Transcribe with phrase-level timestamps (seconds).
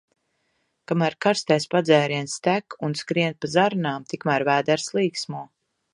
[0.91, 5.45] Kamēr karstais padzēriens tek un skrien pa zarnām, tikmēr vēders līksmo.